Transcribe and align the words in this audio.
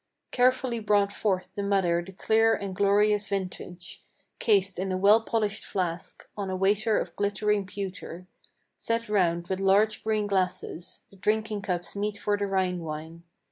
Carefully 0.31 0.79
brought 0.79 1.13
forth 1.13 1.49
the 1.53 1.61
mother 1.61 2.03
the 2.03 2.11
clear 2.11 2.55
and 2.55 2.75
glorious 2.75 3.27
vintage, 3.27 4.03
Cased 4.39 4.79
in 4.79 4.91
a 4.91 4.97
well 4.97 5.21
polished 5.21 5.63
flask, 5.63 6.27
on 6.35 6.49
a 6.49 6.55
waiter 6.55 6.97
of 6.97 7.15
glittering 7.15 7.67
pewter, 7.67 8.25
Set 8.75 9.09
round 9.09 9.47
with 9.47 9.59
large 9.59 10.03
green 10.03 10.25
glasses, 10.25 11.03
the 11.11 11.17
drinking 11.17 11.61
cups 11.61 11.95
meet 11.95 12.17
for 12.17 12.35
the 12.35 12.47
Rhine 12.47 12.79
Wine. 12.79 13.21